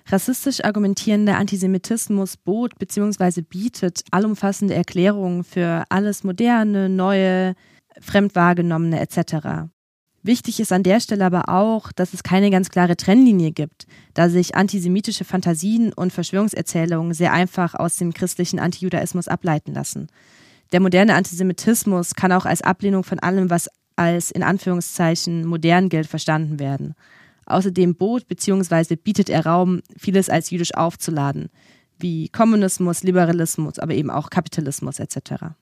[0.08, 3.42] Rassistisch argumentierender Antisemitismus bot bzw.
[3.42, 7.56] bietet allumfassende Erklärungen für alles Moderne, Neue,
[8.00, 9.68] Fremdwahrgenommene etc.
[10.22, 14.30] Wichtig ist an der Stelle aber auch, dass es keine ganz klare Trennlinie gibt, da
[14.30, 20.08] sich antisemitische Fantasien und Verschwörungserzählungen sehr einfach aus dem christlichen Antijudaismus ableiten lassen.
[20.72, 26.08] Der moderne Antisemitismus kann auch als Ablehnung von allem, was als in Anführungszeichen modern gilt,
[26.08, 26.96] verstanden werden.
[27.46, 28.96] Außerdem bot bzw.
[28.96, 31.50] bietet er Raum, vieles als jüdisch aufzuladen,
[32.00, 35.56] wie Kommunismus, Liberalismus, aber eben auch Kapitalismus etc.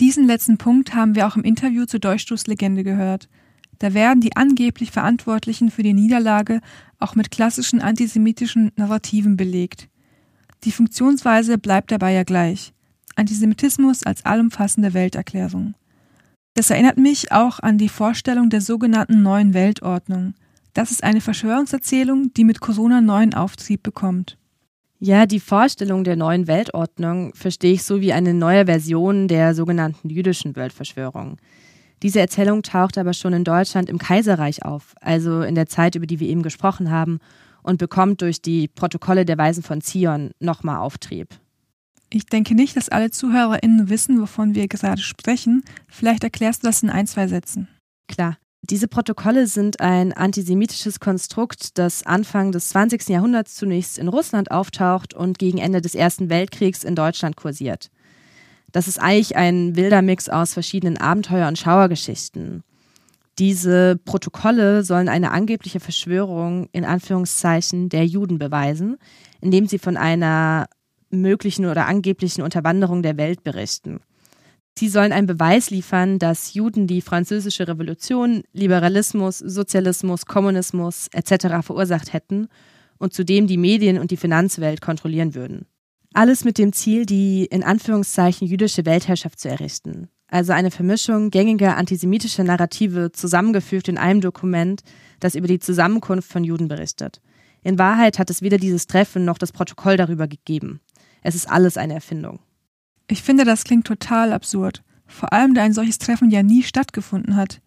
[0.00, 3.28] Diesen letzten Punkt haben wir auch im Interview zur Durchstoßlegende gehört.
[3.78, 6.60] Da werden die angeblich Verantwortlichen für die Niederlage
[6.98, 9.88] auch mit klassischen antisemitischen Narrativen belegt.
[10.64, 12.72] Die Funktionsweise bleibt dabei ja gleich.
[13.14, 15.74] Antisemitismus als allumfassende Welterklärung.
[16.54, 20.34] Das erinnert mich auch an die Vorstellung der sogenannten neuen Weltordnung.
[20.78, 24.38] Das ist eine Verschwörungserzählung, die mit Corona neuen Auftrieb bekommt.
[25.00, 30.08] Ja, die Vorstellung der neuen Weltordnung verstehe ich so wie eine neue Version der sogenannten
[30.08, 31.38] jüdischen Weltverschwörung.
[32.04, 36.06] Diese Erzählung taucht aber schon in Deutschland im Kaiserreich auf, also in der Zeit, über
[36.06, 37.18] die wir eben gesprochen haben,
[37.64, 41.30] und bekommt durch die Protokolle der Weisen von Zion nochmal Auftrieb.
[42.08, 45.64] Ich denke nicht, dass alle ZuhörerInnen wissen, wovon wir gerade sprechen.
[45.88, 47.66] Vielleicht erklärst du das in ein, zwei Sätzen.
[48.06, 48.36] Klar.
[48.62, 53.08] Diese Protokolle sind ein antisemitisches Konstrukt, das Anfang des 20.
[53.08, 57.90] Jahrhunderts zunächst in Russland auftaucht und gegen Ende des Ersten Weltkriegs in Deutschland kursiert.
[58.72, 62.62] Das ist eigentlich ein wilder Mix aus verschiedenen Abenteuer- und Schauergeschichten.
[63.38, 68.98] Diese Protokolle sollen eine angebliche Verschwörung in Anführungszeichen der Juden beweisen,
[69.40, 70.66] indem sie von einer
[71.10, 74.00] möglichen oder angeblichen Unterwanderung der Welt berichten.
[74.78, 81.66] Sie sollen einen Beweis liefern, dass Juden die französische Revolution, Liberalismus, Sozialismus, Kommunismus etc.
[81.66, 82.46] verursacht hätten
[82.96, 85.66] und zudem die Medien und die Finanzwelt kontrollieren würden.
[86.14, 90.10] Alles mit dem Ziel, die in Anführungszeichen jüdische Weltherrschaft zu errichten.
[90.28, 94.82] Also eine Vermischung gängiger antisemitischer Narrative zusammengefügt in einem Dokument,
[95.18, 97.20] das über die Zusammenkunft von Juden berichtet.
[97.64, 100.78] In Wahrheit hat es weder dieses Treffen noch das Protokoll darüber gegeben.
[101.20, 102.38] Es ist alles eine Erfindung.
[103.08, 104.82] Ich finde, das klingt total absurd.
[105.06, 107.60] Vor allem, da ein solches Treffen ja nie stattgefunden hat.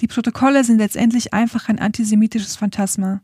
[0.00, 3.20] Die Protokolle sind letztendlich einfach ein antisemitisches Phantasma.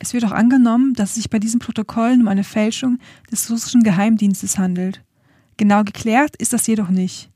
[0.00, 2.98] Es wird auch angenommen, dass es sich bei diesen Protokollen um eine Fälschung
[3.30, 5.02] des russischen Geheimdienstes handelt.
[5.56, 7.30] Genau geklärt ist das jedoch nicht.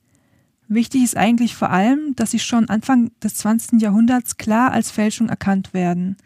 [0.66, 3.82] Wichtig ist eigentlich vor allem, dass sie schon Anfang des 20.
[3.82, 6.16] Jahrhunderts klar als Fälschung erkannt werden.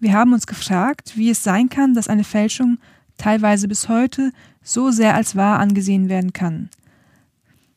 [0.00, 2.78] Wir haben uns gefragt, wie es sein kann, dass eine Fälschung
[3.18, 6.70] teilweise bis heute so sehr als wahr angesehen werden kann.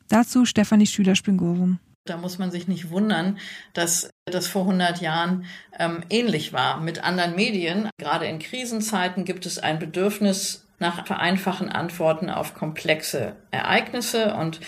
[0.08, 1.78] Dazu Stefanie Schüler-Springorum.
[2.06, 3.38] Da muss man sich nicht wundern,
[3.74, 5.44] dass das vor 100 Jahren
[5.78, 7.90] ähm, ähnlich war mit anderen Medien.
[7.98, 14.60] Gerade in Krisenzeiten gibt es ein Bedürfnis nach vereinfachen Antworten auf komplexe Ereignisse und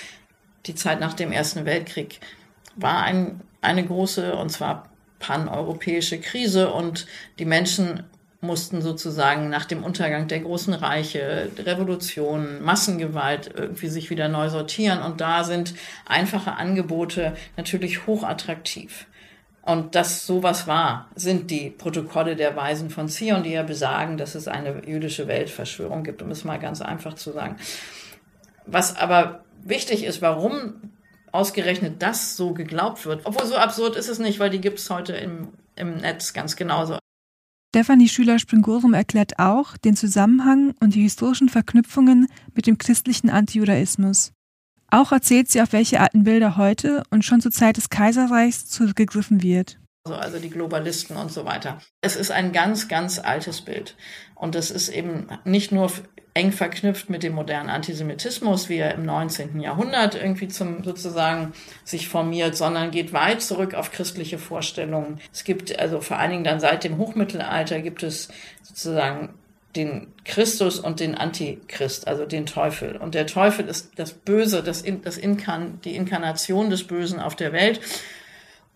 [0.67, 2.21] die Zeit nach dem Ersten Weltkrieg
[2.77, 7.07] war ein, eine große und zwar paneuropäische Krise und
[7.39, 8.05] die Menschen
[8.41, 15.03] mussten sozusagen nach dem Untergang der großen Reiche, Revolutionen, Massengewalt irgendwie sich wieder neu sortieren.
[15.03, 15.75] Und da sind
[16.07, 19.07] einfache Angebote natürlich hochattraktiv.
[19.63, 24.35] Und dass sowas war, sind die Protokolle der Weisen von Zion, die ja besagen, dass
[24.35, 27.57] es eine jüdische Weltverschwörung gibt, um es mal ganz einfach zu sagen.
[28.65, 30.93] Was aber wichtig ist, warum
[31.33, 33.21] ausgerechnet das so geglaubt wird.
[33.25, 36.57] Obwohl so absurd ist es nicht, weil die gibt es heute im, im Netz ganz
[36.57, 36.99] genauso.
[37.73, 44.33] Stefanie Schüler-Springorum erklärt auch den Zusammenhang und die historischen Verknüpfungen mit dem christlichen Antijudaismus.
[44.89, 49.45] Auch erzählt sie, auf welche alten Bilder heute und schon zur Zeit des Kaiserreichs zurückgegriffen
[49.45, 49.80] wird.
[50.15, 51.79] Also die Globalisten und so weiter.
[52.01, 53.97] Es ist ein ganz, ganz altes Bild.
[54.35, 55.91] Und das ist eben nicht nur
[56.35, 59.61] eng verknüpft mit dem modernen Antisemitismus, wie er im 19.
[59.61, 61.53] Jahrhundert irgendwie zum sozusagen
[61.85, 65.21] sich formiert, sondern geht weit zurück auf christliche Vorstellungen.
[65.33, 68.29] Es gibt also vor allen Dingen dann seit dem Hochmittelalter gibt es
[68.63, 69.35] sozusagen
[69.77, 72.97] den Christus und den Antichrist, also den Teufel.
[72.97, 77.53] Und der Teufel ist das Böse, das, das Inkan, die Inkarnation des Bösen auf der
[77.53, 77.81] Welt.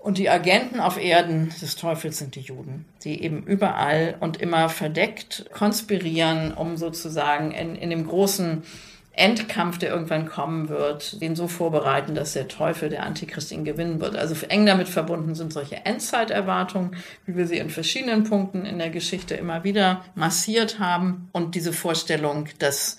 [0.04, 4.68] Und die Agenten auf Erden des Teufels sind die Juden, die eben überall und immer
[4.68, 8.64] verdeckt konspirieren, um sozusagen in, in dem großen
[9.12, 13.98] Endkampf, der irgendwann kommen wird, den so vorbereiten, dass der Teufel, der Antichrist, ihn gewinnen
[13.98, 14.14] wird.
[14.14, 18.90] Also eng damit verbunden sind solche Endzeiterwartungen, wie wir sie in verschiedenen Punkten in der
[18.90, 21.30] Geschichte immer wieder massiert haben.
[21.32, 22.98] Und diese Vorstellung, dass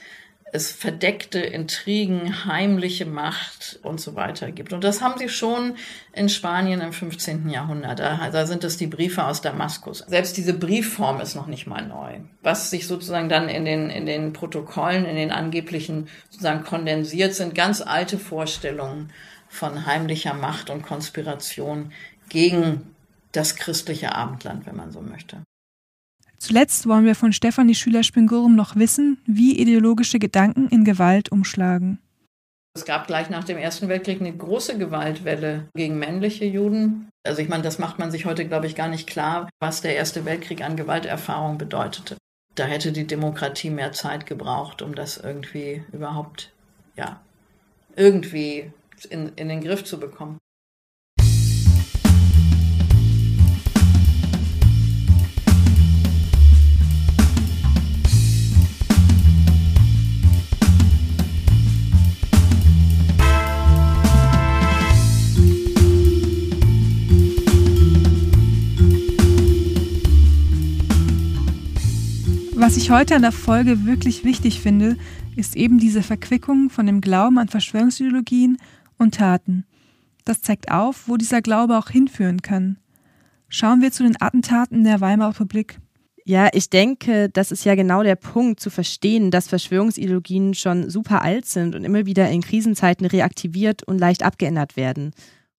[0.56, 4.74] es verdeckte Intrigen, heimliche Macht und so weiter gibt.
[4.74, 5.76] Und das haben sie schon
[6.14, 7.50] in Spanien im 15.
[7.50, 8.00] Jahrhundert.
[8.00, 10.00] Da, da sind es die Briefe aus Damaskus.
[10.08, 12.20] Selbst diese Briefform ist noch nicht mal neu.
[12.42, 17.54] Was sich sozusagen dann in den, in den Protokollen, in den angeblichen sozusagen kondensiert, sind
[17.54, 19.12] ganz alte Vorstellungen
[19.50, 21.92] von heimlicher Macht und Konspiration
[22.30, 22.96] gegen
[23.32, 25.45] das christliche Abendland, wenn man so möchte.
[26.46, 31.98] Zuletzt wollen wir von Stefanie Schüler-Spingurum noch wissen, wie ideologische Gedanken in Gewalt umschlagen.
[32.76, 37.10] Es gab gleich nach dem Ersten Weltkrieg eine große Gewaltwelle gegen männliche Juden.
[37.26, 39.96] Also ich meine, das macht man sich heute, glaube ich, gar nicht klar, was der
[39.96, 42.16] Erste Weltkrieg an Gewalterfahrung bedeutete.
[42.54, 46.52] Da hätte die Demokratie mehr Zeit gebraucht, um das irgendwie überhaupt,
[46.96, 47.22] ja,
[47.96, 48.72] irgendwie
[49.10, 50.38] in, in den Griff zu bekommen.
[72.58, 74.96] Was ich heute an der Folge wirklich wichtig finde,
[75.36, 78.58] ist eben diese Verquickung von dem Glauben an Verschwörungsideologien
[78.98, 79.66] und Taten.
[80.24, 82.78] Das zeigt auf, wo dieser Glaube auch hinführen kann.
[83.50, 85.80] Schauen wir zu den Attentaten der Weimarer Republik.
[86.24, 91.24] Ja, ich denke, das ist ja genau der Punkt, zu verstehen, dass Verschwörungsideologien schon super
[91.24, 95.12] alt sind und immer wieder in Krisenzeiten reaktiviert und leicht abgeändert werden.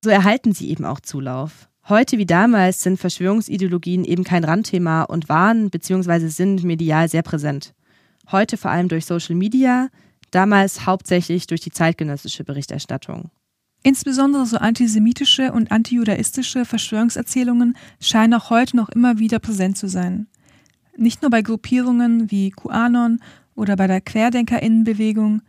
[0.03, 1.69] So erhalten sie eben auch Zulauf.
[1.89, 6.27] Heute wie damals sind Verschwörungsideologien eben kein Randthema und waren bzw.
[6.27, 7.75] sind medial sehr präsent.
[8.33, 9.89] Heute vor allem durch Social Media,
[10.33, 13.31] damals hauptsächlich durch die zeitgenössische Berichterstattung.
[13.85, 20.27] Insbesondere so antisemitische und antijudaistische Verschwörungserzählungen scheinen auch heute noch immer wieder präsent zu sein.
[20.97, 23.21] Nicht nur bei Gruppierungen wie QAnon
[23.55, 25.43] oder bei der Querdenkerinnenbewegung,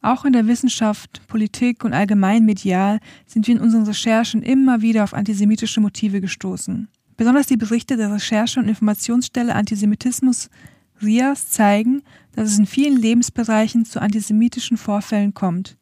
[0.00, 5.04] auch in der Wissenschaft, Politik und allgemein medial sind wir in unseren Recherchen immer wieder
[5.04, 6.88] auf antisemitische Motive gestoßen.
[7.16, 10.50] Besonders die Berichte der Recherche- und Informationsstelle Antisemitismus
[11.02, 15.76] RIAS zeigen, dass es in vielen Lebensbereichen zu antisemitischen Vorfällen kommt.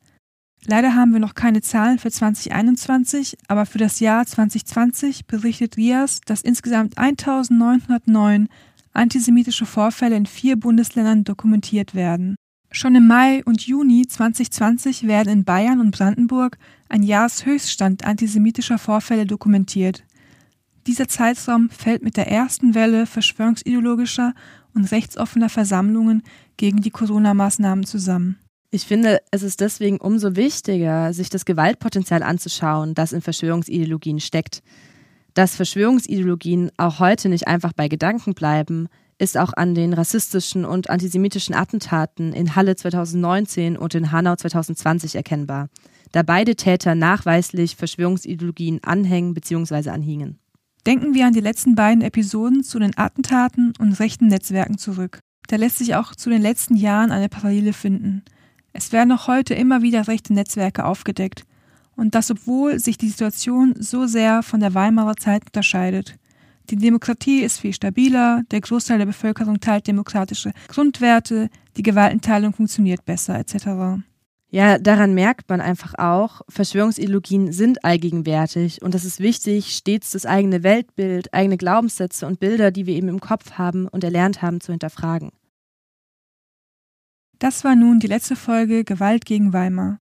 [0.65, 6.23] Leider haben wir noch keine Zahlen für 2021, aber für das Jahr 2020 berichtet RIAS,
[6.23, 8.49] dass insgesamt 1909
[8.93, 12.35] antisemitische Vorfälle in vier Bundesländern dokumentiert werden.
[12.71, 19.25] Schon im Mai und Juni 2020 werden in Bayern und Brandenburg ein Jahreshöchststand antisemitischer Vorfälle
[19.25, 20.05] dokumentiert.
[20.87, 24.35] Dieser Zeitraum fällt mit der ersten Welle verschwörungsideologischer
[24.75, 26.23] und rechtsoffener Versammlungen
[26.57, 28.39] gegen die Corona-Maßnahmen zusammen.
[28.71, 34.63] Ich finde, es ist deswegen umso wichtiger, sich das Gewaltpotenzial anzuschauen, das in Verschwörungsideologien steckt.
[35.35, 38.89] Dass Verschwörungsideologien auch heute nicht einfach bei Gedanken bleiben,
[39.19, 45.17] ist auch an den rassistischen und antisemitischen Attentaten in Halle 2019 und in Hanau 2020
[45.17, 45.69] erkennbar,
[46.13, 49.91] da beide Täter nachweislich Verschwörungsideologien anhängen bzw.
[49.91, 50.39] anhingen.
[50.87, 55.19] Denken wir an die letzten beiden Episoden zu den Attentaten und rechten Netzwerken zurück.
[55.49, 58.23] Da lässt sich auch zu den letzten Jahren eine Parallele finden.
[58.73, 61.45] Es werden auch heute immer wieder rechte Netzwerke aufgedeckt.
[61.97, 66.17] Und das obwohl sich die Situation so sehr von der Weimarer Zeit unterscheidet.
[66.69, 73.05] Die Demokratie ist viel stabiler, der Großteil der Bevölkerung teilt demokratische Grundwerte, die Gewaltenteilung funktioniert
[73.05, 74.03] besser etc.
[74.49, 80.27] Ja, daran merkt man einfach auch, Verschwörungsideologien sind allgegenwärtig und es ist wichtig, stets das
[80.27, 84.61] eigene Weltbild, eigene Glaubenssätze und Bilder, die wir eben im Kopf haben und erlernt haben,
[84.61, 85.31] zu hinterfragen.
[87.39, 89.99] Das war nun die letzte Folge Gewalt gegen Weimar.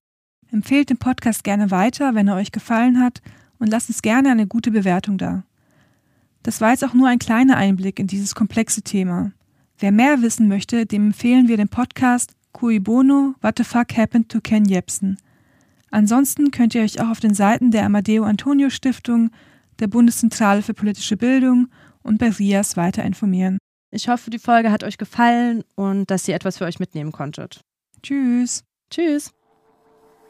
[0.50, 3.20] Empfehlt den Podcast gerne weiter, wenn er euch gefallen hat
[3.58, 5.44] und lasst uns gerne eine gute Bewertung da.
[6.46, 9.32] Das war jetzt auch nur ein kleiner Einblick in dieses komplexe Thema.
[9.80, 14.28] Wer mehr wissen möchte, dem empfehlen wir den Podcast Cui Bono, What the Fuck Happened
[14.28, 15.18] to Ken Jebsen.
[15.90, 19.32] Ansonsten könnt ihr euch auch auf den Seiten der Amadeo Antonio Stiftung,
[19.80, 21.66] der Bundeszentrale für politische Bildung
[22.04, 23.58] und bei RIAS weiter informieren.
[23.90, 27.60] Ich hoffe, die Folge hat euch gefallen und dass ihr etwas für euch mitnehmen konntet.
[28.04, 28.62] Tschüss.
[28.88, 29.32] Tschüss.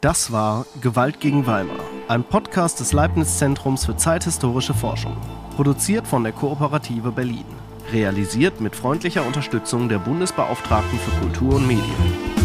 [0.00, 5.16] Das war Gewalt gegen Weimar, ein Podcast des Leibniz Zentrums für zeithistorische Forschung,
[5.56, 7.46] produziert von der Kooperative Berlin,
[7.90, 12.35] realisiert mit freundlicher Unterstützung der Bundesbeauftragten für Kultur und Medien.